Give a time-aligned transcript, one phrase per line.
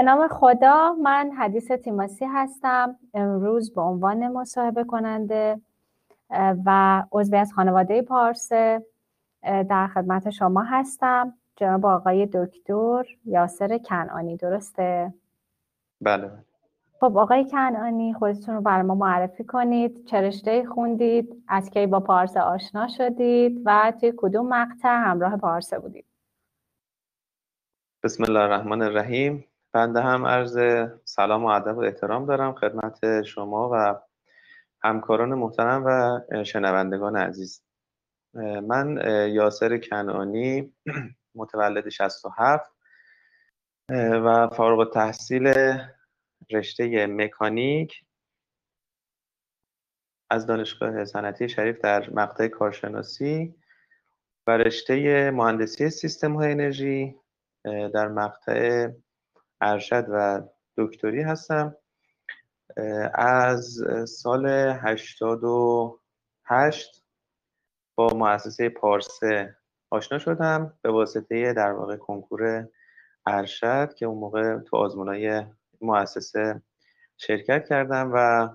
[0.00, 5.60] به نام خدا من حدیث تیماسی هستم امروز به عنوان مصاحبه کننده
[6.66, 8.86] و عضوی از خانواده پارسه
[9.42, 15.14] در خدمت شما هستم جناب آقای دکتر یاسر کنعانی درسته؟
[16.00, 16.30] بله.
[17.00, 22.00] خب آقای کنعانی خودتون رو برای ما معرفی کنید چه رشته خوندید از کی با
[22.00, 26.04] پارسه آشنا شدید و توی کدوم مقطع همراه پارسه بودید.
[28.02, 29.44] بسم الله الرحمن الرحیم.
[29.72, 30.58] بنده هم عرض
[31.04, 34.00] سلام و ادب و احترام دارم خدمت شما و
[34.82, 37.62] همکاران محترم و شنوندگان عزیز.
[38.68, 40.74] من یاسر کنعانی
[41.34, 42.70] متولد 67
[43.90, 45.52] و فارغ تحصیل
[46.50, 48.04] رشته مکانیک
[50.30, 53.54] از دانشگاه صنعتی شریف در مقطع کارشناسی
[54.46, 57.16] و رشته مهندسی سیستم های انرژی
[57.64, 58.90] در مقطع
[59.60, 60.42] ارشد و
[60.76, 61.76] دکتری هستم
[63.14, 64.46] از سال
[64.82, 67.04] 88
[67.94, 69.56] با مؤسسه پارسه
[69.90, 72.68] آشنا شدم به واسطه در واقع کنکور
[73.26, 75.44] ارشد که اون موقع تو آزمونای
[75.80, 76.62] مؤسسه
[77.16, 78.48] شرکت کردم و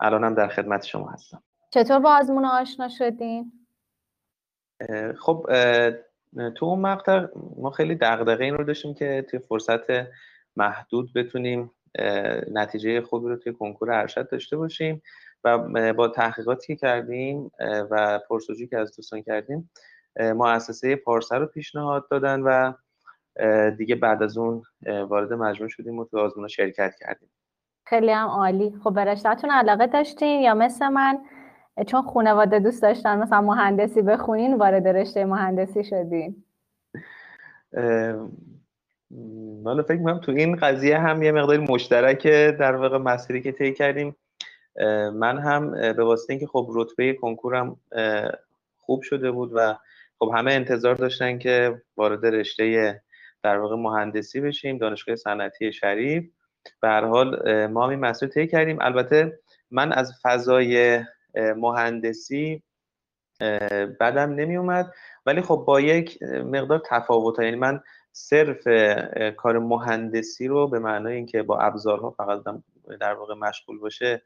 [0.00, 3.52] الانم در خدمت شما هستم چطور با آزمون آشنا شدین؟
[5.18, 5.46] خب
[6.56, 7.26] تو اون مقطع
[7.56, 9.80] ما خیلی دغدغه این رو داشتیم که توی فرصت
[10.56, 11.70] محدود بتونیم
[12.52, 15.02] نتیجه خوبی رو توی کنکور ارشد داشته باشیم
[15.44, 17.50] و با تحقیقاتی که کردیم
[17.90, 19.70] و پرسجویی که از دوستان کردیم
[20.20, 22.72] مؤسسه پارسه رو پیشنهاد دادن و
[23.70, 27.30] دیگه بعد از اون وارد مجموع شدیم و تو آزمون شرکت کردیم.
[27.86, 28.74] خیلی هم عالی.
[28.84, 31.18] خب به رشتهتون علاقه داشتین یا مثل من؟
[31.86, 36.44] چون خانواده دوست داشتن مثلا مهندسی بخونین وارد رشته مهندسی شدین.
[39.64, 43.72] حالا فکر می‌کنم تو این قضیه هم یه مقداری مشترک در واقع مسیری که طی
[43.72, 44.16] کردیم.
[45.14, 47.76] من هم به واسطه اینکه خب رتبه کنکورم
[48.78, 49.76] خوب شده بود و
[50.18, 53.02] خب همه انتظار داشتن که وارد رشته
[53.42, 56.24] در واقع مهندسی بشیم دانشگاه صنعتی شریف.
[56.80, 58.78] به هر حال ما این مسیر طی کردیم.
[58.80, 59.38] البته
[59.70, 61.00] من از فضای
[61.56, 62.62] مهندسی
[64.00, 64.92] بدم نمی اومد
[65.26, 67.80] ولی خب با یک مقدار تفاوت یعنی من
[68.16, 68.68] صرف
[69.36, 72.42] کار مهندسی رو به معنای اینکه با ابزارها فقط
[73.00, 74.22] در واقع مشغول باشه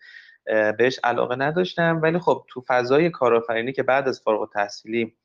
[0.79, 2.01] بهش علاقه نداشتم.
[2.03, 5.17] ولی خب تو فضای کارآفرینی که بعد از فارغ تحصیلی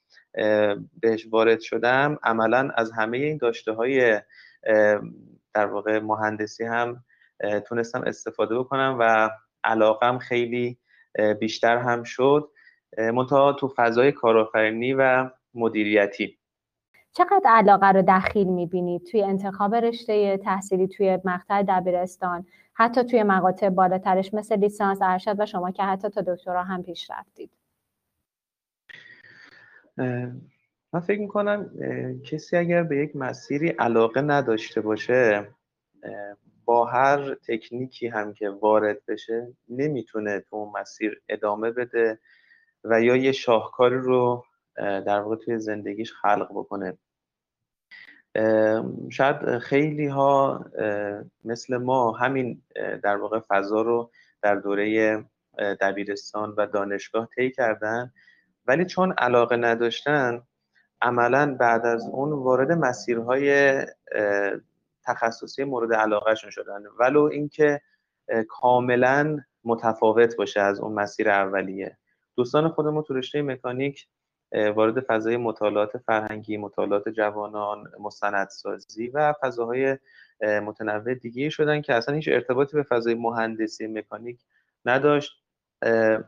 [1.02, 4.22] بهش وارد شدم عملا از همه این داشته های
[5.54, 7.04] در واقع مهندسی هم
[7.68, 9.30] تونستم استفاده بکنم و
[9.64, 10.78] علاقم خیلی
[11.40, 12.50] بیشتر هم شد
[12.98, 16.40] منتها تو فضای کارآفرینی و مدیریتی.
[17.14, 23.70] چقدر علاقه رو دخیل می‌بینید توی انتخاب رشته تحصیلی توی مقطع دبیرستان حتی توی مقاطع
[23.70, 27.52] بالاترش مثل لیسانس ارشد و شما که حتی تا دکترا هم پیش رفتید؟
[30.94, 31.72] من فکر می‌کنم
[32.32, 35.48] کسی اگر به یک مسیری علاقه نداشته باشه
[36.66, 42.20] با هر تکنیکی هم که وارد بشه نمی‌تونه تو اون مسیر ادامه بده
[42.84, 44.44] و یا یه شاهکاری رو
[44.76, 46.98] در واقع توی زندگیش خلق بکنه.
[49.10, 50.66] شاید خیلی ها
[51.44, 54.12] مثل ما همین در واقع فضا رو
[54.42, 55.26] در دوره
[55.58, 58.14] دبیرستان و دانشگاه طی کردن
[58.66, 60.44] ولی چون علاقه نداشتن
[61.02, 63.78] عملا بعد از اون وارد مسیرهای
[65.04, 66.84] تخصصی مورد علاقهشون شدن.
[67.00, 67.82] ولو اینکه
[68.50, 71.98] کاملا متفاوت باشه از اون مسیر اولیه.
[72.36, 74.08] دوستان خودمون تو رشته مکانیک
[74.54, 79.98] وارد فضای مطالعات فرهنگی مطالعات جوانان مستندسازی و فضاهای
[80.42, 84.40] متنوع دیگه شدن که اصلا هیچ ارتباطی به فضای مهندسی مکانیک
[84.86, 85.32] نداشت.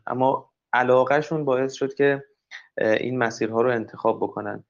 [0.08, 2.24] اما علاقهشون باعث شد که
[2.78, 4.64] این مسیرها رو انتخاب بکنن.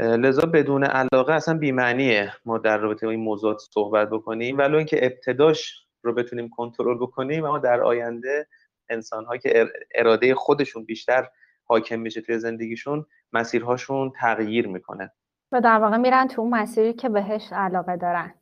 [0.00, 4.58] لذا بدون علاقه اصلا بیمعنیه ما در رابطه با این موضوعات صحبت بکنیم.
[4.58, 8.46] ولو اینکه ابتداش رو بتونیم کنترل بکنیم اما در آینده
[8.88, 11.28] انسان ها که اراده خودشون بیشتر
[11.72, 15.12] حاکم میشه توی زندگیشون مسیرهاشون تغییر می‌کنه.
[15.52, 18.34] و در واقع میرن تو اون مسیری که بهش علاقه دارن.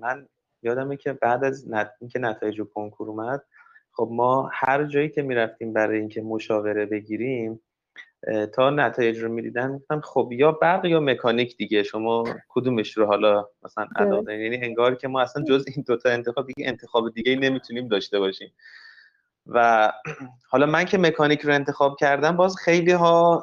[0.00, 0.26] من
[0.62, 1.90] یادمه که بعد از نت...
[2.00, 3.42] اینکه نتایج کنکور اومد
[3.92, 7.60] خب ما هر جایی که می‌رفتیم برای اینکه مشاوره بگیریم
[8.54, 13.48] تا نتایج رو می‌دیدن گفتم خب یا برق یا مکانیک دیگه شما کدومش رو حالا
[13.62, 17.88] مثلا علاقه یعنی انگار که ما اصلا جز این دوتا انتخاب دیگه انتخاب دیگه نمی‌تونیم
[17.88, 18.52] داشته باشیم.
[19.46, 19.92] و
[20.48, 23.42] حالا من که مکانیک رو انتخاب کردم باز خیلی ها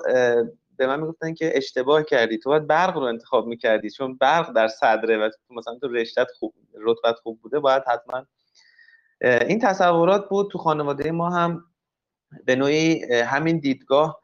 [0.78, 2.38] به من می‌گفتن که اشتباه کردی.
[2.38, 3.90] تو باید برق رو انتخاب می‌کردی.
[3.90, 8.26] چون برق در صدره و مثلا تو رشتت خوب رتبت خوب بوده باید حتما
[9.22, 10.52] این تصورات بود.
[10.52, 11.66] تو خانواده ما هم
[12.46, 14.22] به نوعی همین دیدگاه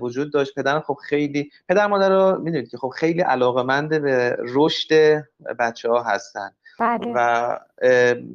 [0.00, 0.54] وجود داشت.
[0.54, 5.22] پدرم خب خیلی پدر مادر رو می‌دونید که خب خیلی علاقمند به رشد
[5.58, 6.50] بچه ها هستن.
[6.78, 7.12] بله.
[7.16, 7.58] و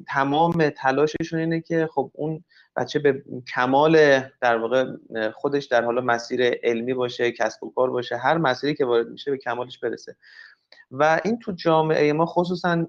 [0.08, 2.44] تمام تلاششون اینه که خب اون
[2.76, 3.24] بچه به
[3.54, 4.86] کمال در واقع
[5.34, 9.32] خودش در حال مسیر علمی باشه کسب و کار باشه هر مسیری که وارد میشه
[9.32, 10.16] به کمالش برسه
[10.92, 12.88] و این تو جامعه ما خصوصا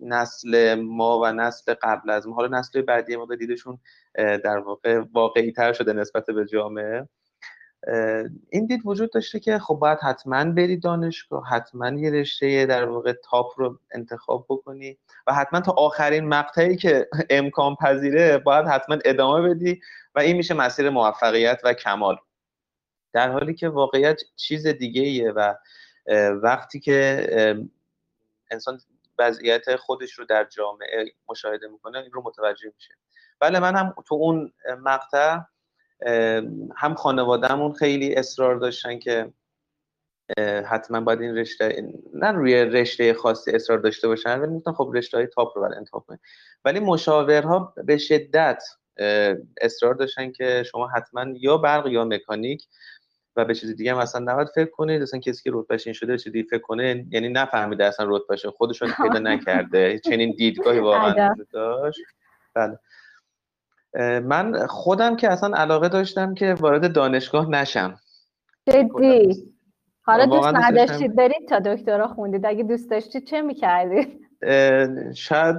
[0.00, 3.78] نسل ما و نسل قبل از ما حالا نسل بعدی ما دیدشون
[4.14, 7.08] در واقع واقعی تر شده نسبت به جامعه
[8.50, 13.12] این دید وجود داشته که خب باید حتما بری دانشگاه حتما یه رشته در واقع
[13.12, 19.48] تاپ رو انتخاب بکنی و حتما تا آخرین مقطعی که امکان پذیره باید حتما ادامه
[19.48, 19.80] بدی
[20.14, 22.16] و این میشه مسیر موفقیت و کمال.
[23.12, 25.54] در حالی که واقعیت چیز دیگه ایه و
[26.42, 27.26] وقتی که
[28.50, 28.80] انسان
[29.18, 32.94] وضعیت خودش رو در جامعه مشاهده می‌کنه این رو متوجه میشه.
[33.40, 35.38] بله من هم تو اون مقطع
[36.76, 39.32] هم خانوادهمون خیلی اصرار داشتن که
[40.66, 45.16] حتما باید این رشته نه روی رشته خاصی اصرار داشته باشن ولی می‌گفتن خب رشته
[45.16, 46.20] های تاپ رو باید انتخاب کنید
[46.64, 48.62] ولی مشاورها به شدت
[49.60, 52.66] اصرار داشتن که شما حتما یا برق یا مکانیک
[53.36, 55.02] و به چیز دیگه هم اصلا نباید فکر کنید.
[55.02, 59.18] اصلا کسی که رتبهش این شده چیزی فکر کنه یعنی نفهمیده اصلا رتبهش خودشون پیدا
[59.18, 59.98] نکرده.
[59.98, 62.00] چنین دیدگاهی واقعا داشت.
[62.54, 62.78] بله.
[64.24, 67.98] من خودم که اصلا علاقه داشتم که وارد دانشگاه نشم.
[68.66, 69.50] جدی.
[70.02, 72.46] حالا دوست نداشتید برید تا دکترا خوندید.
[72.46, 74.20] اگه دوست داشتید چه می‌کردید؟
[75.14, 75.56] شاید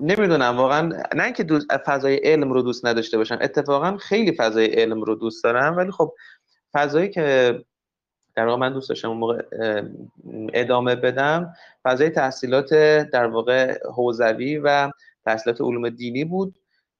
[0.00, 0.56] نمی‌دونم.
[0.56, 1.46] واقعا نه اینکه
[1.86, 3.38] فضای علم رو دوست نداشته باشم.
[3.40, 6.14] اتفاقا خیلی فضای علم رو دوست دارم ولی خب
[6.72, 7.58] فضایی که
[8.36, 9.42] در واقع من دوست داشتم اون موقع
[10.52, 11.54] ادامه بدم
[11.84, 12.74] فضای تحصیلات
[13.12, 14.90] در واقع حوزوی و
[15.24, 16.54] تحصیلات علوم دینی بود.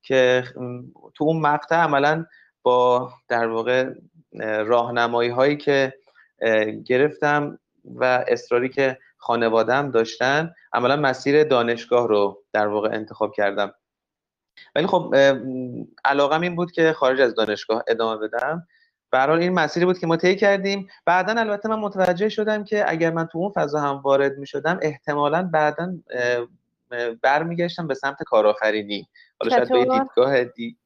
[0.04, 0.44] که
[1.14, 2.26] تو اون مقطع عملا
[2.62, 3.90] با در واقع
[4.40, 5.94] راهنمایی هایی که
[6.86, 13.74] گرفتم و اصراری که خانوادم داشتن عملا مسیر دانشگاه رو در واقع انتخاب کردم.
[14.74, 15.14] ولی خب
[16.04, 18.66] علاقم این بود که خارج از دانشگاه ادامه بدم.
[19.10, 20.88] برحال این مسیری بود که ما طی کردیم.
[21.06, 24.78] بعدا البته من متوجه شدم که اگر من تو اون فضا هم وارد می شدم
[24.82, 25.94] احتمالا بعدا
[27.22, 29.08] برمیگشتم به سمت کارآفرینی.
[29.40, 30.76] حالا شاید به دیدگاه دی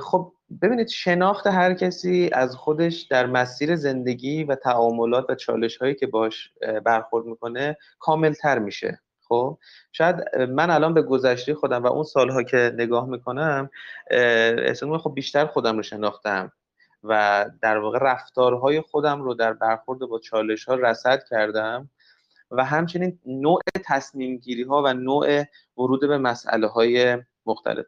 [0.00, 0.32] خب
[0.62, 6.06] ببینید شناخت هر کسی از خودش در مسیر زندگی و تعاملات و چالش هایی که
[6.06, 6.52] باش
[6.84, 9.00] برخورد می‌کنه کامل تر میشه.
[9.28, 9.58] خب
[9.92, 13.70] شاید من الان به گذشته خودم و اون سالها که نگاه می‌کنم
[14.10, 16.52] احسان خب بیشتر خودم رو شناختم
[17.02, 21.90] و در واقع رفتارهای خودم رو در برخورد با چالش ها رسد کردم
[22.50, 25.44] و همچنین نوع تصمیم گیری ها و نوع
[25.78, 27.86] ورود به مسئله های مختلف.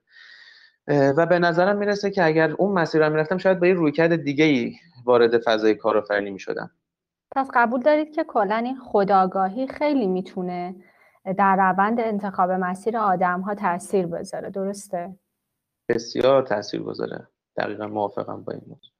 [0.88, 4.44] و به نظرم می‌رسه که اگر اون مسیر رو می‌رفتم شاید با یه رویکرد دیگه
[4.44, 4.74] ای
[5.04, 6.70] وارد فضای کارآفرینی می‌شدم.
[7.36, 10.74] پس قبول دارید که کلا این خداگاهی خیلی می‌تونه
[11.36, 15.16] در روند انتخاب مسیر آدم ها تاثیر بذاره درسته؟
[15.88, 17.26] بسیار تاثیر گذاره
[17.56, 18.90] دقیقا موافقم با این موضوع.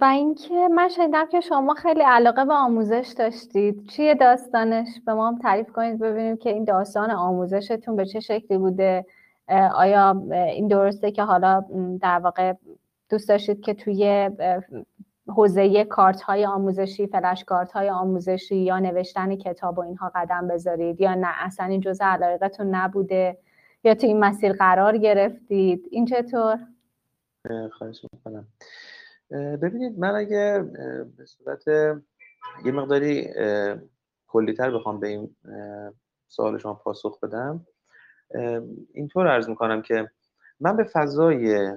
[0.00, 3.88] و اینکه من شنیدم که شما خیلی علاقه به آموزش داشتید.
[3.88, 8.58] چیه داستانش؟ به ما هم تعریف کنید ببینیم که این داستان آموزشتون به چه شکلی
[8.58, 9.06] بوده.
[9.48, 11.64] آیا این درسته که حالا
[12.00, 12.54] در واقع
[13.10, 14.30] دوست داشتید که توی
[15.28, 21.00] حوزه کارت های آموزشی فلش کارت های آموزشی یا نوشتن کتاب و اینها قدم بذارید
[21.00, 23.38] یا نه؟ اصلا این جزء علاقتون نبوده
[23.84, 26.58] یا تو این مسیر قرار گرفتید؟ این چطور؟
[27.78, 28.46] خواهش می‌کنم.
[29.62, 30.64] ببینید من اگه
[31.16, 31.68] به صورت
[32.64, 33.28] یه مقداری
[34.26, 35.36] کلیتر بخوام به این
[36.28, 37.66] سوال شما پاسخ بدم
[38.92, 40.10] اینطور عرض می‌کنم که
[40.60, 41.68] من به فضای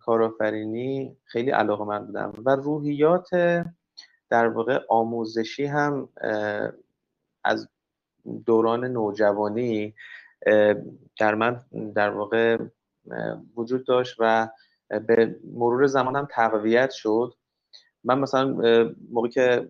[0.00, 3.28] کارآفرینی خیلی علاقه من بودم و روحیات
[4.30, 6.08] در واقع آموزشی هم
[7.44, 7.68] از
[8.46, 9.94] دوران نوجوانی
[11.18, 11.60] در من
[11.94, 12.58] در واقع
[13.56, 14.48] وجود داشت و
[14.88, 17.34] به مرور زمان هم تقویت شد.
[18.04, 18.46] من مثلا
[19.10, 19.68] موقعی که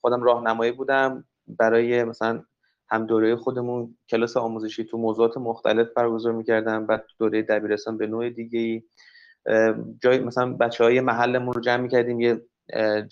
[0.00, 2.44] خودم راهنمایی بودم برای مثلا
[2.90, 8.30] هم دوره خودمون کلاس آموزشی تو موضوعات مختلف برگزار می‌کردم بعد دوره دبیرستان به نوع
[8.30, 8.82] دیگه ای
[10.02, 12.40] جای مثلا بچه های محلمون رو جمع می‌کردیم یه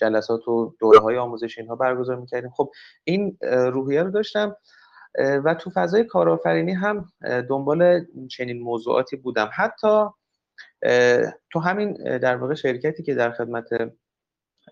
[0.00, 2.50] جلسات و دوره های آموزشی اینها برگزار می‌کردیم.
[2.50, 2.70] خب
[3.04, 4.56] این روحیه رو داشتم
[5.18, 7.08] و تو فضای کارآفرینی هم
[7.48, 9.50] دنبال چنین موضوعاتی بودم.
[9.54, 10.04] حتی
[11.50, 13.68] تو همین در واقع شرکتی که در خدمت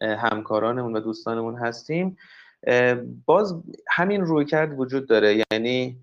[0.01, 2.17] همکارانمون و دوستانمون هستیم
[3.26, 5.44] باز همین روی کرد وجود داره.
[5.52, 5.99] یعنی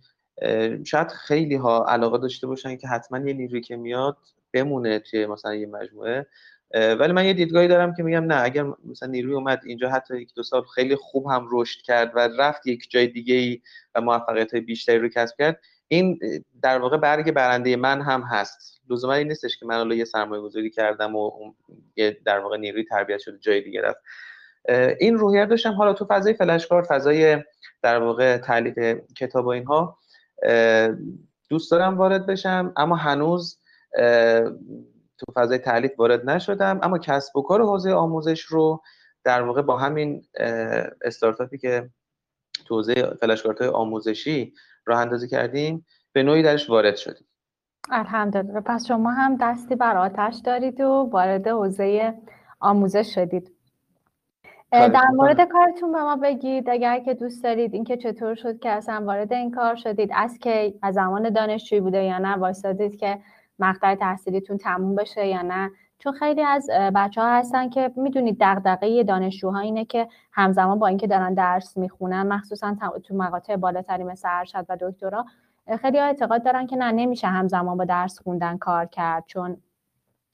[0.83, 4.17] شاید خیلی ها علاقه داشته باشن که حتما یه نیروی که میاد
[4.53, 6.25] بمونه توی مثلا یه مجموعه.
[6.73, 10.33] ولی من یه دیدگاهی دارم که میگم نه اگر مثلا نیروی اومد اینجا حتی یک
[10.35, 13.61] دو سال خیلی خوب هم رشد کرد و رفت یک جای دیگه ای
[13.95, 16.19] و موفقیت های بیشتری رو کسب کرد این
[16.61, 18.81] در واقع برگ برنده من هم هست.
[18.89, 21.53] لزوما این نیستش که من الان یه سرمایه گذاری کردم و
[21.95, 23.99] یه در واقع نیروی تربیت شده جای دیگه رفت.
[24.99, 25.71] این روحیه داشتم.
[25.71, 27.43] حالا تو فضای فلشکار فضای
[27.81, 28.77] در واقع تعلیف
[29.17, 29.97] کتاب و اینها
[31.49, 32.73] دوست دارم وارد بشم.
[32.77, 33.59] اما هنوز
[35.17, 36.79] تو فضای تعلیف وارد نشدم.
[36.83, 38.81] اما کسب و کار حوزه آموزش رو
[39.23, 40.23] در واقع با همین
[41.01, 41.89] استارتاپی که
[42.65, 44.53] تو حوزه فلشکارت آموزشی
[44.85, 47.27] راه اندازی کردیم به نوعی درش وارد شدیم.
[47.89, 48.61] الحمدلله.
[48.61, 52.13] پس شما هم دستی بر آتش دارید و وارد حوزه
[52.59, 53.51] آموزش شدید.
[54.71, 56.69] در مورد کارتون به ما بگید.
[56.69, 60.73] اگر که دوست دارید اینکه چطور شد که اصلا وارد این کار شدید از که
[60.81, 63.19] از زمان دانشجویی بوده یا نه وایسادید که
[63.59, 65.71] مقطع تحصیلیتون تموم بشه یا نه.
[65.99, 71.07] چون خیلی از بچه ها هستن که می‌دونید دغدغه دانشجوها اینه که همزمان با اینکه
[71.07, 75.25] دارن درس می‌خونن مخصوصا تو مقاطع بالاتری مثل ارشد و دکترا
[75.81, 79.23] خیلی ها اعتقاد دارن که نه نمیشه همزمان با درس خوندن کار کرد.
[79.27, 79.57] چون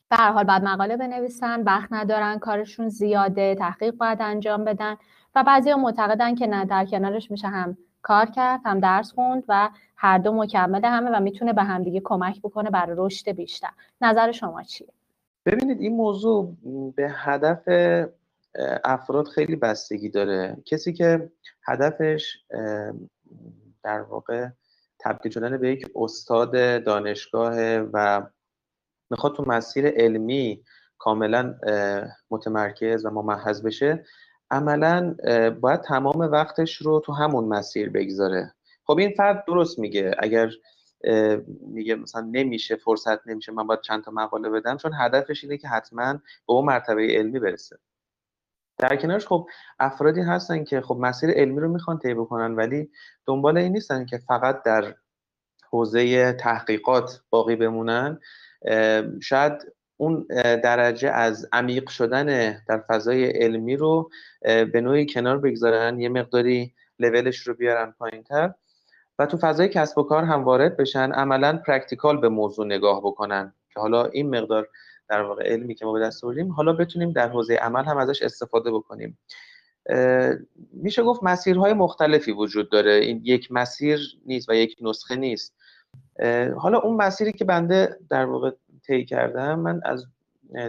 [0.10, 4.96] به هر حال بعد مقاله بنویسن وقت ندارن کارشون زیاده تحقیق باید انجام بدن
[5.36, 9.70] و بعضی معتقدن که نه در کنارش میشه هم کار کرد هم درس خوند و
[9.96, 13.70] هر دو مکمل همه و می‌تونه به همدیگه کمک بکنه برای رشد بیشتر.
[14.02, 14.88] نظر شما چیه؟
[15.46, 16.56] ببینید این موضوع
[16.96, 17.70] به هدف
[18.84, 20.58] افراد خیلی بستگی داره.
[20.66, 21.32] کسی که
[21.64, 22.38] هدفش
[23.84, 24.48] در واقع
[25.00, 28.22] تبدیل شدن به یک استاد دانشگاه و
[29.10, 30.64] می‌خواد تو مسیر علمی
[30.98, 31.56] کاملا
[32.32, 34.06] متمرکز و ممحض بشه
[34.52, 35.16] عملا
[35.62, 38.54] باید تمام وقتش رو تو همون مسیر بگذاره.
[38.84, 40.50] خب این فرد درست میگه اگر
[41.62, 45.68] میگه مثلا نمیشه فرصت نمیشه من باید چند تا مقاله بدم چون هدفش اینه که
[45.68, 47.78] حتما به اون مرتبه علمی برسه.
[48.78, 49.48] در کنارش خب
[49.80, 52.90] افرادی هستن که خب مسیر علمی رو می‌خوان طی بکنن ولی
[53.26, 54.96] دنبال این نیستن که فقط در
[55.70, 58.20] حوزه تحقیقات باقی بمونن.
[59.22, 59.54] شاید
[59.98, 60.28] اون
[60.64, 64.10] درجه از عمیق شدن در فضای علمی رو
[64.42, 68.54] به نوعی کنار بگذارن یه مقداری لولش رو بیارن پایین تر
[69.20, 73.54] و تو فضای کسب و کار هم وارد بشن عملا practical به موضوع نگاه بکنن.
[73.74, 74.68] که حالا این مقدار
[75.10, 78.22] در واقع علمی که ما به دست آوردیم حالا بتونیم در حوزه عمل هم ازش
[78.22, 79.18] استفاده بکنیم.
[80.74, 82.94] میشه گفت مسیرهای مختلفی وجود داره.
[82.94, 85.57] این یک مسیر نیست و یک نسخه نیست.
[86.58, 88.52] حالا اون مسیری که بنده در واقع
[88.88, 90.06] طی کردم من از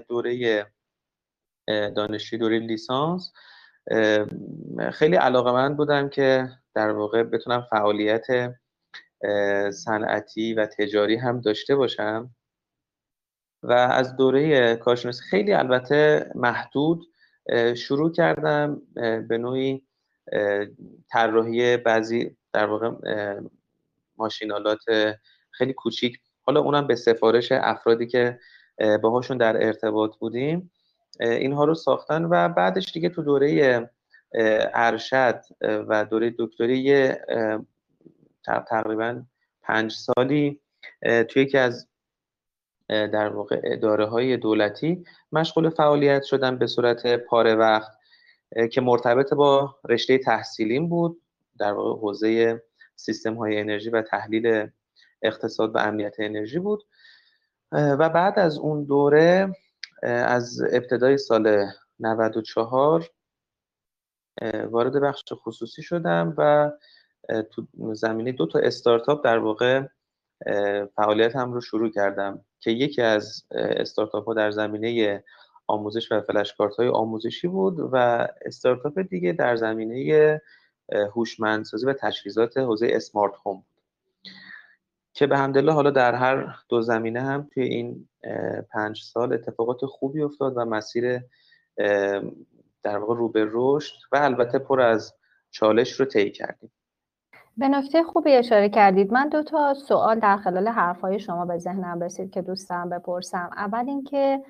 [0.09, 0.67] دوره
[1.67, 3.33] دانشجوی دوره لیسانس
[4.93, 8.27] خیلی علاقه من بودم که در واقع بتونم فعالیت
[9.73, 12.31] صنعتی و تجاری هم داشته باشم.
[13.63, 17.07] و از دوره کارشناسی خیلی البته محدود
[17.77, 18.83] شروع کردم
[19.29, 19.87] به نوعی
[21.11, 22.91] طراحی بعضی در واقع
[24.17, 24.85] ماشینالات
[25.59, 26.19] خیلی کوچیک.
[26.47, 28.39] حالا اونم به سفارش افرادی که
[29.03, 30.71] باهاشون در ارتباط بودیم
[31.21, 33.91] اینها رو ساختن و بعدش دیگه تو دوره
[34.75, 37.13] ارشد و دوره دکتری
[38.69, 39.23] تقریبا
[39.63, 40.61] پنج سالی
[41.29, 41.89] توی یکی از
[42.89, 47.91] در واقع اداره های دولتی مشغول فعالیت شدم به صورت پاره وقت
[48.73, 51.23] که مرتبط با رشته تحصیلیم بود
[51.59, 52.63] در واقع حوزه
[52.97, 54.69] سیستم های انرژی و تحلیل
[55.23, 56.87] اقتصاد و امنیت انرژی بود.
[57.73, 59.53] و بعد از اون دوره
[60.03, 61.67] از ابتدای سال
[62.01, 63.11] 94
[64.65, 66.71] وارد بخش خصوصی شدم و
[67.51, 69.83] تو زمینه دو تا استارتاپ در واقع
[70.97, 75.25] فعالیت هم رو شروع کردم که یکی از استارتاپ ها در زمینه
[75.67, 77.97] آموزش و فلشکارت های آموزشی بود و
[78.47, 80.41] استارتاپ دیگه در زمینه
[80.93, 83.65] هوشمندسازی و تجهیزات حوزه اسمارت هوم
[85.19, 88.09] که به همدلله حالا در هر دو زمینه هم توی این
[88.73, 91.21] پنج سال اتفاقات خوبی افتاد و مسیر
[92.83, 95.15] در واقع رو به رشد و البته پر از
[95.51, 96.71] چالش رو طی کردیم.
[97.57, 99.13] به نکته خوبی اشاره کردید.
[99.13, 103.51] من دو تا سوال در خلال حرفهای شما به ذهنم رسید که دوست دارم بپرسم.
[103.57, 104.43] اول اینکه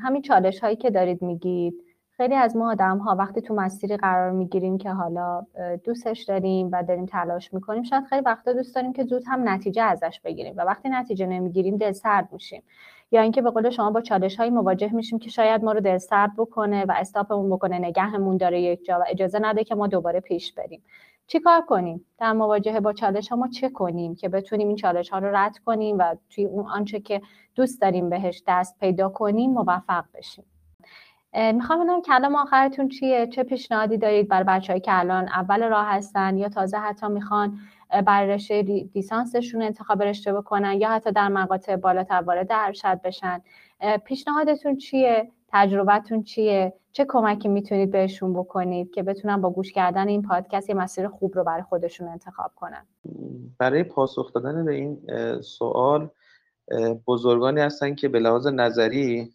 [0.00, 1.74] همین چالش هایی که دارید میگید
[2.18, 5.46] خیلی از ما آدم ها وقتی تو مسیری قرار می‌گیریم که حالا
[5.84, 9.82] دوستش داریم و داریم تلاش می‌کنیم شاید خیلی وقتا دوست داریم که زود هم نتیجه
[9.82, 12.62] ازش بگیریم و وقتی نتیجه نمی‌گیریم دل سرد میشیم.
[13.10, 16.30] یا اینکه به قول شما با چالش های مواجه میشیم که شاید ما رو دلسرد
[16.36, 20.52] بکنه و استاپمون بکنه نگهمون داره یک جا و اجازه نده که ما دوباره پیش
[20.52, 20.82] بریم.
[21.26, 25.18] چیکار کنیم؟ در مواجهه با چالش ها ما چه کنیم که بتونیم این چالش ها
[25.18, 27.22] رو رد کنیم و توی اون آنچه که
[27.54, 30.44] دوست داریم بهش دست پیدا کنیم موفق بشیم؟
[31.34, 36.36] می‌خوام ببینم کلام آخرتون چیه؟ چه پیشنهادی دارید برای بچههایی که الان اول راه هستن
[36.36, 37.58] یا تازه حتی می‌خوان
[38.06, 38.62] برای رشته
[38.94, 43.40] لیسانسشون انتخاب رشته بکنن یا حتی در مقاطع بالاتر وارد ارشد بشن؟
[44.04, 50.22] پیشنهادتون چیه؟ تجربتون چیه؟ چه کمکی می‌تونید بهشون بکنید که بتونن با گوش کردن این
[50.22, 52.86] پادکست یه مسیر خوب رو برای خودشون انتخاب کنن؟
[53.58, 54.98] برای پاسخ دادن به این
[55.40, 56.10] سوال
[57.06, 59.30] بزرگانی هستن که به لحاظ نظری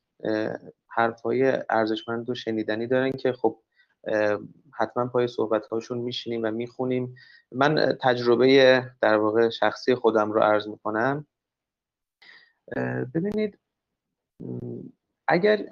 [0.94, 3.60] حرفهای ارزشمند و شنیدنی دارن که خب
[4.74, 7.16] حتما پای صحبت هاشون میشینیم و می‌خونیم.
[7.52, 11.28] من تجربه در واقع شخصی خودم رو عرض می‌کنم.
[13.16, 13.60] ببینید
[15.28, 15.66] اگر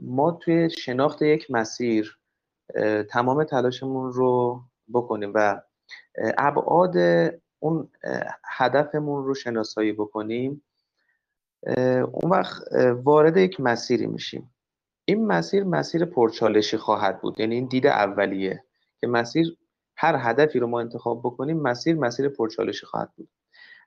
[0.00, 2.18] ما توی شناخت یک مسیر
[3.10, 4.62] تمام تلاشمون رو
[4.92, 5.60] بکنیم و
[6.38, 6.96] ابعاد
[7.58, 7.90] اون
[8.44, 10.62] هدفمون رو شناسایی بکنیم
[12.12, 12.62] اون وقت
[13.04, 14.54] وارد یک مسیری میشیم.
[15.04, 17.40] این مسیر مسیر پرچالشی خواهد بود.
[17.40, 18.64] یعنی این دید اولیه
[18.98, 19.56] که مسیر
[19.96, 23.28] هر هدفی رو ما انتخاب بکنیم مسیر مسیر پرچالشی خواهد بود.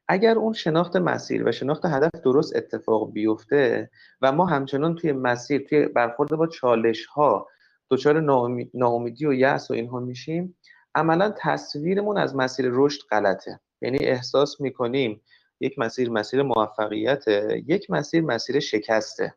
[0.08, 3.90] اگر اون شناخت مسیر و شناخت هدف درست اتفاق بیفته
[4.22, 7.48] و ما همچنان توی مسیر توی برخورد با چالش ها
[7.90, 8.20] دچار
[8.74, 10.58] ناامیدی و یأس و اینها میشیم
[10.96, 13.60] عملا تصویرمون از مسیر رشد غلطه.
[13.82, 15.22] یعنی احساس می‌کنیم
[15.60, 19.34] یک مسیر مسیر موفقیته یک مسیر مسیر شکسته.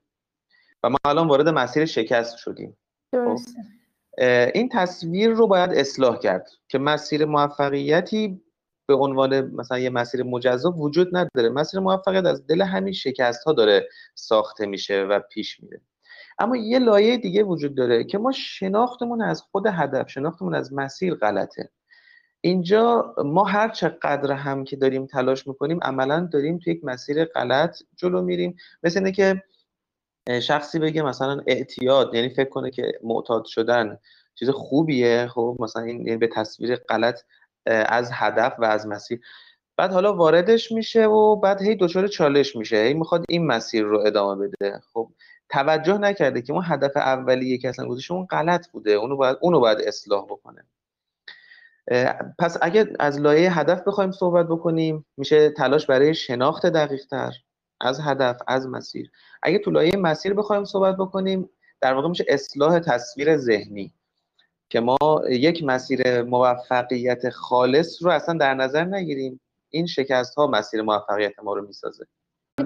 [0.82, 2.76] و ما الان وارد مسیر شکست شدیم.
[3.14, 3.38] خب؟
[4.54, 8.42] این تصویر رو باید اصلاح کرد که مسیر موفقیتی
[8.86, 11.48] به عنوان مثلا یه مسیر مجزا وجود نداره.
[11.48, 15.80] مسیر موفقیت از دل همین شکست ها داره ساخته میشه و پیش میره.
[16.38, 21.14] اما یه لایه دیگه وجود داره که ما شناختمون از خود هدف شناختمون از مسیر
[21.14, 21.70] غلطه.
[22.44, 27.82] اینجا ما هر چقدر هم که داریم تلاش می‌کنیم عملا داریم تو یک مسیر غلط
[27.96, 28.56] جلو میریم.
[28.82, 29.42] مثل اینه که
[30.42, 33.98] شخصی بگه مثلا اعتیاد یعنی فکر کنه که معتاد شدن
[34.34, 37.20] چیز خوبیه خب مثلا این یعنی به تصویر غلط
[37.66, 39.20] از هدف و از مسیر.
[39.76, 43.98] بعد حالا واردش میشه و بعد هی دچار چالش میشه هی می‌خواد این مسیر رو
[44.06, 44.80] ادامه بده.
[44.92, 45.12] خب
[45.48, 49.60] توجه نکرده که اون هدف اولیه که اصلا گذاشته اون غلط بوده اونو باید اونو
[49.60, 50.64] باید اصلاح بکنه.
[52.38, 57.32] پس اگه از لایه هدف بخوایم صحبت بکنیم میشه تلاش برای شناخت دقیق تر
[57.80, 59.10] از هدف از مسیر.
[59.42, 63.94] اگه تو لایه مسیر بخوایم صحبت بکنیم در واقع میشه اصلاح تصویر ذهنی
[64.70, 64.96] که ما
[65.28, 69.40] یک مسیر موفقیت خالص رو اصلا در نظر نگیریم.
[69.70, 72.06] این شکست ها مسیر موفقیت ما رو می‌سازه.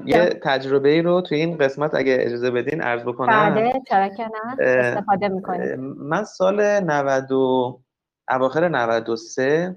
[0.06, 3.54] یه تجربه ای رو توی این قسمت اگه اجازه بدین عرض بکنم.
[3.54, 5.80] بله چرا که نه استفاده می‌کنیم.
[5.80, 7.32] من سال 90
[8.28, 9.76] اواخر 93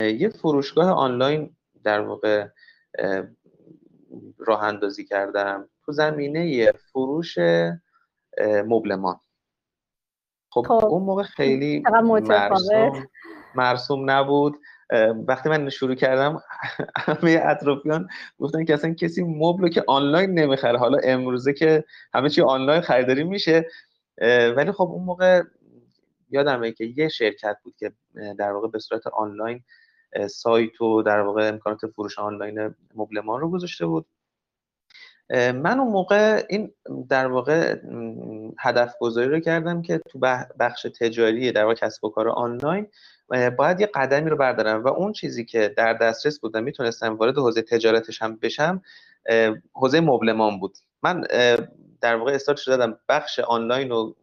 [0.00, 2.48] یه فروشگاه آنلاین در واقع
[4.38, 5.68] راه اندازی کردم.
[5.84, 7.38] تو زمینه فروش
[8.66, 9.20] مبلمان.
[10.50, 10.84] خب, خب.
[10.84, 13.06] اون موقع خیلی مرسوم,
[13.54, 14.60] مرسوم نبود.
[15.26, 16.42] وقتی من شروع کردم
[16.96, 20.78] همه اطرافیان گفتن که اصلا کسی مبل که آنلاین نمی‌خره.
[20.78, 23.66] حالا امروزه که همه چی آنلاین خریداری میشه.
[24.56, 25.42] ولی خب اون موقع
[26.28, 27.92] یادمه که یه شرکت بود که
[28.38, 29.62] در واقع به صورت آنلاین
[30.30, 34.06] سایت و در واقع امکانات فروش آنلاین مبلمان رو گذاشته بود.
[35.30, 36.72] من اون موقع این
[37.08, 37.76] در واقع
[38.58, 40.18] هدف گذاری رو کردم که تو
[40.60, 42.88] بخش تجاری در واقع کسب و کار آنلاین
[43.58, 47.62] باید یه قدمی رو بردارم و اون چیزی که در دسترس بودم می‌تونستم وارد حوزه
[47.62, 48.82] تجارتش هم بشم
[49.72, 50.78] حوزه مبلمان بود.
[51.02, 51.20] من
[52.00, 54.14] در واقع استارت شدم بخش آنلاین و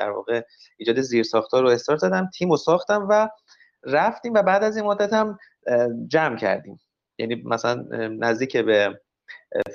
[0.00, 0.42] در واقع
[0.76, 3.28] ایجاد زیر ساختار رو استارت زدم تیم رو ساختم و
[3.84, 5.38] رفتیم و بعد از این مدت هم
[6.08, 6.80] جمع کردیم.
[7.18, 7.86] یعنی مثلا
[8.18, 9.00] نزدیک به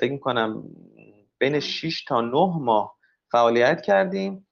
[0.00, 0.62] فکر کنم
[1.38, 2.96] بین 6 تا 9 ماه
[3.30, 4.46] فعالیت کردیم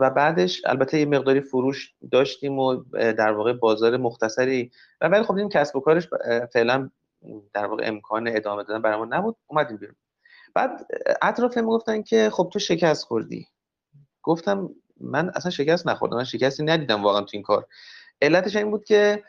[0.00, 4.70] و بعدش البته یه مقداری فروش داشتیم و در واقع بازار مختصری.
[5.00, 6.08] و ولی خب این کسب و کارش
[6.52, 6.90] فعلا
[7.52, 9.96] در واقع امکان ادامه دادن برامون نبود اومدیم بیرون.
[10.54, 10.86] بعد
[11.22, 13.46] اطراف گفتن که خب تو شکست خوردی.
[14.22, 14.70] گفتم
[15.02, 17.66] من اصلا شکست نخوردم من شکستی ندیدم واقعا تو این کار.
[18.22, 19.22] علتش این بود که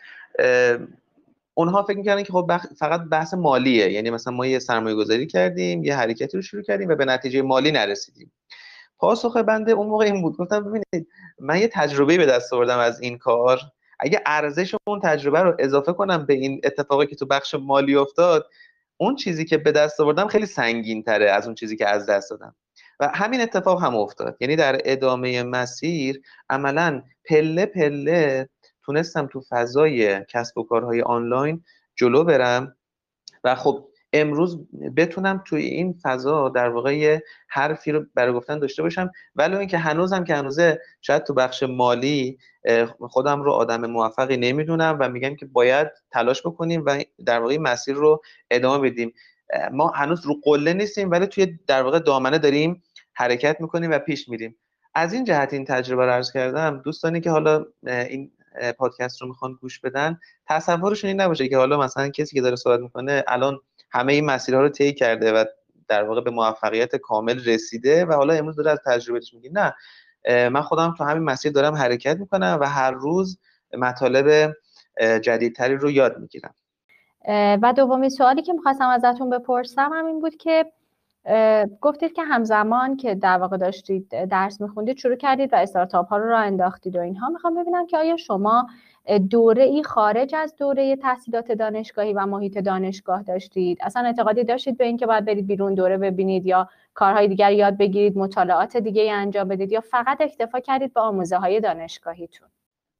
[1.54, 3.92] اونها فکر می‌کردن که خب فقط بحث مالیه.
[3.92, 7.42] یعنی مثلا ما یه سرمایه گذاری کردیم یه حرکتی رو شروع کردیم و به نتیجه
[7.42, 8.32] مالی نرسیدیم.
[8.98, 10.38] پاسخ بنده اون موقع این بود.
[10.38, 11.08] گفتم ببینید
[11.40, 13.60] من یه تجربه به دست آوردم از این کار.
[14.00, 18.50] اگه ارزش اون تجربه رو اضافه کنم به این اتفاقی که تو بخش مالی افتاد
[18.98, 22.30] اون چیزی که به دست آوردم خیلی سنگین تره از اون چیزی که از دست
[22.30, 22.56] دادم.
[23.14, 24.38] همین اتفاق هم افتاد.
[24.40, 28.50] یعنی در ادامه مسیر عملا پله پله
[28.86, 31.64] تونستم تو فضای کسب و کارهای آنلاین
[31.96, 32.76] جلو برم
[33.44, 39.12] و خب امروز بتونم توی این فضا در واقع حرفی رو برای گفتن داشته باشم.
[39.36, 42.38] ولی اینکه هنوزم که هنوزه شاید تو بخش مالی
[43.00, 47.96] خودم رو آدم موفقی نمی‌دونم و میگم که باید تلاش بکنیم و در واقع مسیر
[47.96, 49.14] رو ادامه بدیم.
[49.72, 54.30] ما هنوز رو قله نیستیم ولی توی در واقع دامنه داریم حرکت می‌کنیم و پیش
[54.30, 54.56] میریم.
[54.96, 58.32] از این جهت این تجربه رو عرض کردم دوستانی که حالا این
[58.78, 62.80] پادکست رو می‌خوان گوش بدن تصورشون این نباشه که حالا مثلا کسی که داره صحبت
[62.80, 63.60] می‌کنه الان
[63.92, 65.46] همه این مسیرها رو طی کرده و
[65.88, 69.50] در واقع به موفقیت کامل رسیده و حالا امروز داره از تجربهش میگه.
[69.54, 69.76] نه
[70.50, 73.40] من خودم تو همین مسیر دارم حرکت می‌کنم و هر روز
[73.78, 74.56] مطالب
[75.22, 76.56] جدیدتری رو یاد می‌گیرم.
[77.28, 80.72] و دومین سوالی که می‌خواستم ازتون بپرسم همین بود که
[81.82, 86.30] گفتید که همزمان که در واقع داشتید درس میخوندید شروع کردید و استارتاپ ها رو
[86.30, 88.68] راه انداختید و اینها می‌خوام ببینم که آیا شما
[89.30, 94.86] دوره ای خارج از دوره تحصیلات دانشگاهی و محیط دانشگاه داشتید؟ اصلا اعتقادی داشتید به
[94.86, 99.72] اینکه باید برید بیرون دوره ببینید یا کارهای دیگر یاد بگیرید مطالعات دیگه انجام بدید
[99.72, 102.48] یا فقط اکتفا کردید به آموزه های دانشگاهیتون؟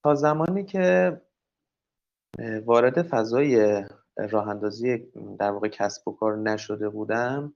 [0.04, 1.18] تا زمانی که
[2.66, 3.84] وارد فضای
[4.18, 4.98] راه اندازی
[5.40, 7.54] در واقع کسب و کار نشده بودم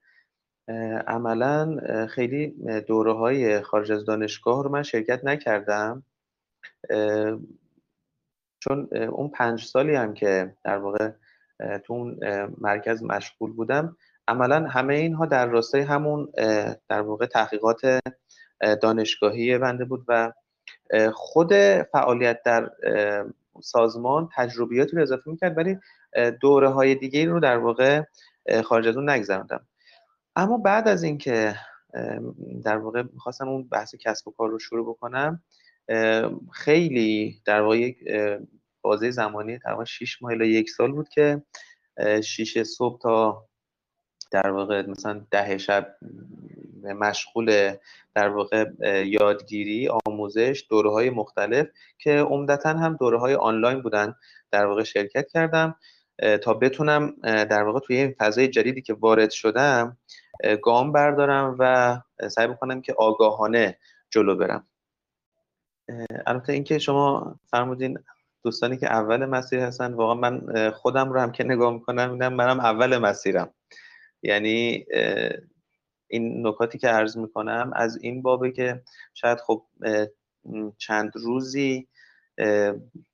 [1.07, 1.77] عملا
[2.09, 2.47] خیلی
[2.87, 6.03] دوره های خارج از دانشگاه رو من شرکت نکردم.
[8.59, 11.11] چون اون پنج سالی هم که در واقع
[11.83, 12.19] تو اون
[12.61, 16.31] مرکز مشغول بودم عملا همه اینها در راستای همون
[16.89, 17.99] در واقع تحقیقات
[18.81, 20.33] دانشگاهی بنده بود و
[21.13, 21.53] خود
[21.91, 22.71] فعالیت در
[23.61, 25.57] سازمان تجربیاتی رو اضافه می‌کرد.
[25.57, 25.77] ولی
[26.41, 28.03] دوره های دیگه رو در واقع
[28.63, 29.67] خارج از اون نگذراندم
[30.35, 31.55] اما بعد از اینکه
[32.63, 35.43] در واقع می‌خواستم اون بحث کسب و کار رو شروع بکنم
[36.51, 37.97] خیلی در واقع یک
[38.81, 41.43] بازه زمانی تقریبا 6 ماه الی یک سال بود که
[42.23, 43.47] 6 صبح تا
[44.31, 45.95] در واقع مثلا ده شب
[46.83, 47.73] مشغول
[48.15, 48.65] در واقع
[49.05, 54.15] یادگیری آموزش دوره های مختلف که عمدتا هم دوره های آنلاین بودن
[54.51, 55.75] در واقع شرکت کردم.
[56.43, 59.97] تا بتونم در واقع توی این فضای جدیدی که وارد شدم
[60.61, 61.97] گام بردارم و
[62.29, 63.77] سعی بکنم که آگاهانه
[64.09, 64.67] جلو برم.
[66.25, 67.99] البته اینکه شما فرمودین
[68.43, 72.59] دوستانی که اول مسیر هستن واقعا من خودم رو هم که نگاه می‌کنم اینم منم
[72.59, 73.53] اول مسیرم.
[74.23, 74.85] یعنی
[76.07, 79.65] این نکاتی که عرض می‌کنم از این بابه که شاید خب
[80.77, 81.87] چند روزی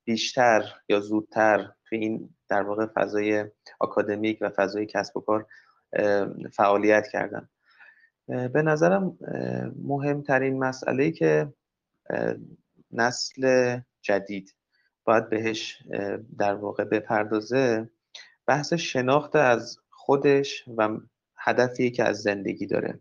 [0.03, 3.45] بیشتر یا زودتر توی این در واقع فضای
[3.79, 5.45] آکادمیک و فضای کسب و کار
[6.51, 7.49] فعالیت کردم.
[8.27, 9.17] به نظرم
[9.83, 11.53] مهمترین مسئله که
[12.91, 14.55] نسل جدید
[15.03, 15.83] باید بهش
[16.37, 17.89] در واقع بپردازه
[18.45, 20.89] بحث شناخت از خودش و
[21.37, 22.99] هدفی که از زندگی داره.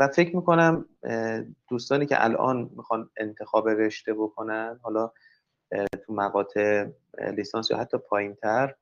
[0.00, 0.86] و فکر می‌کنم
[1.68, 5.12] دوستانی که الان می‌خوان انتخاب رشته بکنن حالا
[5.70, 6.86] تو مقاطع
[7.36, 8.74] لیسانس یا حتی پایین تر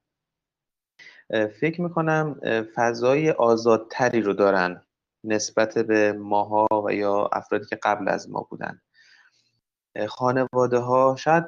[1.61, 2.41] فکر می‌کنم
[2.75, 4.83] فضای آزادتری رو دارن
[5.25, 8.81] نسبت به ماها و یا افرادی که قبل از ما بودن.
[10.09, 11.45] خانواده ها شاید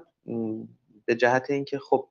[1.04, 2.08] به جهت اینکه خب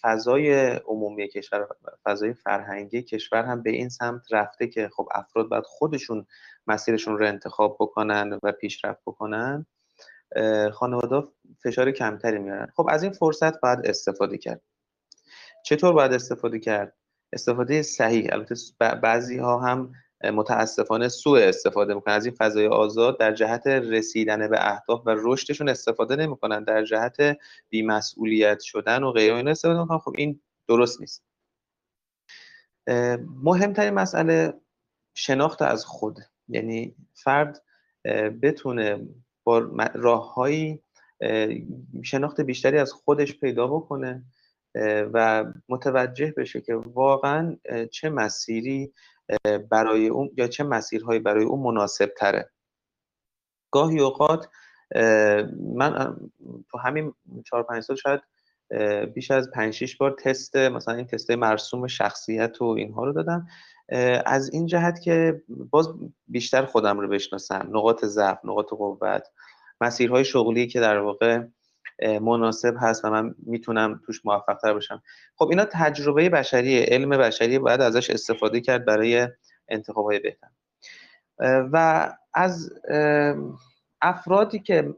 [0.00, 1.66] فضای عمومی کشور
[2.04, 6.26] فضای فرهنگی کشور هم به این سمت رفته که خب افراد باید خودشون
[6.66, 9.66] مسیرشون رو انتخاب بکنن و پیشرفت بکنن.
[10.72, 11.28] خانواده
[11.64, 12.72] فشار کمتری میارن.
[12.76, 14.62] خب از این فرصت باید استفاده کرد.
[15.64, 16.96] چطور باید استفاده کرد؟
[17.32, 18.28] استفاده صحیح.
[18.32, 18.54] البته
[19.02, 19.92] بعضی ها هم
[20.24, 22.14] متاسفانه سوء استفاده می‌کنن.
[22.14, 26.64] از این فضای آزاد در جهت رسیدن به اهداف و رشدشون استفاده نمی‌کنن.
[26.64, 31.24] در جهت بیمسئولیت شدن و غیره اینا استفاده می‌کنن خب این درست نیست.
[33.42, 34.54] مهمترین مسئله
[35.14, 36.18] شناخت از خود.
[36.48, 37.62] یعنی فرد
[38.42, 39.08] بتونه
[39.44, 39.58] با
[39.94, 40.82] راههایی
[42.02, 44.24] شناخت بیشتری از خودش پیدا بکنه
[45.12, 47.56] و متوجه بشه که واقعا
[47.90, 48.92] چه مسیری
[49.70, 52.50] برای اون یا چه مسیرهایی برای اون مناسب تره
[53.70, 54.48] گاهی اوقات
[55.74, 56.16] من
[56.70, 57.14] تو همین
[57.46, 58.20] چهار پنج سال شاید
[59.14, 63.46] بیش از پنج شیش بار تست مثلا این تست مرسوم شخصیت و اینها رو دادم.
[64.26, 65.88] از این جهت که باز
[66.28, 67.68] بیشتر خودم رو بشناسم.
[67.70, 69.28] نقاط ضعف نقاط قوت.
[69.82, 71.42] مسیرهای شغلی که در واقع
[72.20, 75.02] مناسب هست و من می‌تونم توش موفق تر باشم
[75.36, 79.28] خب اینا تجربه بشریه علم بشری باید ازش استفاده کرد برای
[79.68, 80.48] انتخاب های بهتر
[81.72, 82.70] و از
[84.02, 84.94] افرادی که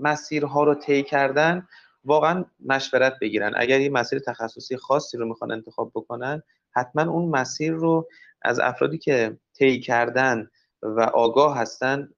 [0.00, 1.68] مسیرها رو طی کردن
[2.04, 3.52] واقعا مشورت بگیرن.
[3.56, 8.08] اگر یه مسیر تخصصی خاصی رو می‌خوان انتخاب بکنن حتما اون مسیر رو
[8.42, 10.50] از افرادی که طی کردن
[10.82, 12.08] و آگاه هستن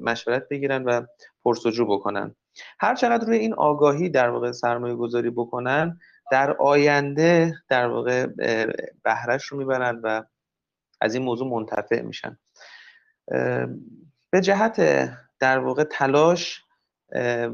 [0.00, 1.06] مشورت بگیرن و
[1.46, 2.34] پرسجو بکنن.
[2.80, 5.98] هر چقدر روی این آگاهی در واقع سرمایه گذاری بکنن
[6.30, 8.26] در آینده در واقع
[9.02, 10.22] بهرش رو می‌برن و
[11.00, 12.38] از این موضوع منتفع میشن.
[14.30, 14.80] به جهت
[15.38, 16.62] در واقع تلاش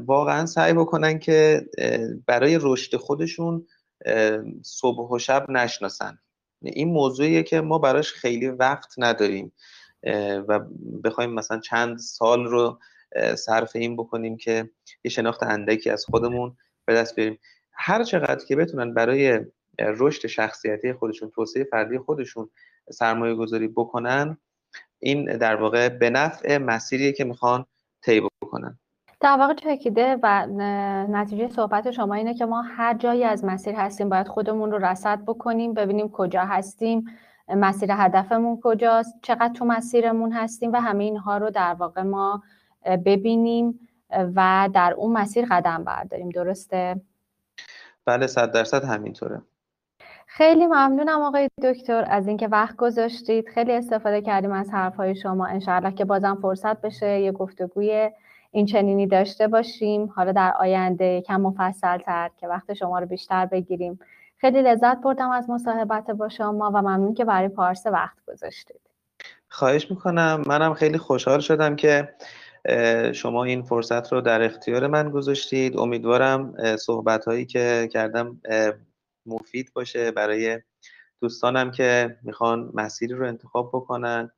[0.05, 1.65] واقعا سعی بکنن که
[2.27, 3.67] برای رشد خودشون
[4.61, 6.17] صبح و شب نشناسن.
[6.61, 9.53] این موضوعیه که ما براش خیلی وقت نداریم.
[10.47, 10.59] و
[11.03, 12.79] بخوایم مثلا چند سال رو
[13.35, 14.69] صرف این بکنیم که
[15.03, 17.39] یه شناخت اندکی از خودمون به دست بیاریم.
[17.71, 19.39] هر چقدر که بتونن برای
[19.79, 22.49] رشد شخصیتی خودشون توسعه فردی خودشون
[22.91, 24.37] سرمایه گذاری بکنن
[24.99, 27.65] این در واقع به نفع مسیریه که می‌خوان
[28.01, 28.79] طی بکنن.
[29.19, 30.47] در واقع چکیده و
[31.09, 35.19] نتیجه صحبت شما اینه که ما هر جایی از مسیر هستیم باید خودمون رو رصد
[35.27, 37.05] بکنیم ببینیم کجا هستیم
[37.49, 42.43] مسیر هدفمون کجاست چقدر تو مسیرمون هستیم و همه اینها رو در واقع ما
[42.85, 43.79] ببینیم
[44.35, 46.29] و در اون مسیر قدم برداریم.
[46.29, 47.01] درسته؟
[48.05, 49.41] بله صد درصد همینطوره.
[50.27, 53.49] خیلی ممنونم آقای دکتر از اینکه وقت گذاشتید.
[53.49, 55.45] خیلی استفاده کردیم از حرفهای شما.
[55.45, 58.11] انشاءالله که بازم فرصت بشه یه گفتگوی
[58.51, 60.13] این چنینی داشته باشیم.
[60.15, 63.99] حالا در آینده کم مفصل تر که وقت شما رو بیشتر بگیریم.
[64.37, 68.81] خیلی لذت بردم از مصاحبت با شما و ممنون که برای پارس وقت گذاشتید.
[69.49, 70.43] خواهش می‌کنم.
[70.47, 72.13] منم خیلی خوشحال شدم که
[73.13, 75.77] شما این فرصت رو در اختیار من گذاشتید.
[75.77, 78.41] امیدوارم صحبت هایی که کردم
[79.25, 80.11] مفید باشه.
[80.11, 80.59] برای
[81.21, 84.31] دوستانم که می‌خوان مسیری رو انتخاب بکنن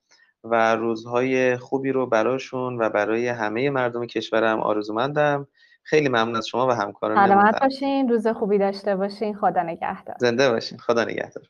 [0.43, 5.47] و روزهای خوبی رو براشون و برای همه مردم کشورم آرزومندم.
[5.83, 8.09] خیلی ممنون از شما و همکاران سلامت باشین.
[8.09, 9.35] روز خوبی داشته باشین.
[9.35, 10.15] خدا نگهدار.
[10.19, 10.77] زنده باشین.
[10.77, 11.43] خدا نگهدار.